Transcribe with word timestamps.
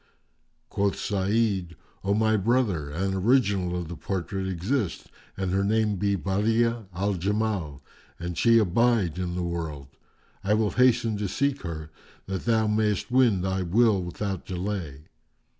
Quoth 0.69 0.97
Sa'id, 0.97 1.75
"O 2.03 2.15
my 2.15 2.35
brother, 2.35 2.89
an 2.89 3.11
the 3.11 3.17
original 3.19 3.77
of 3.79 3.87
the 3.87 3.95
portrait 3.95 4.47
exist 4.47 5.11
and 5.37 5.51
her 5.51 5.63
name 5.63 5.97
be 5.97 6.15
Badi'a 6.15 6.87
al 6.91 7.13
Jamal, 7.13 7.83
and 8.17 8.35
she 8.35 8.57
abide 8.57 9.19
in 9.19 9.35
the 9.35 9.43
world, 9.43 9.89
I 10.43 10.55
will 10.55 10.71
hasten 10.71 11.17
to 11.17 11.27
seek 11.27 11.61
her, 11.61 11.91
that 12.25 12.45
thou 12.45 12.65
mayst 12.65 13.11
win 13.11 13.41
thy 13.43 13.61
will 13.61 14.01
without 14.01 14.43
delay. 14.43 15.03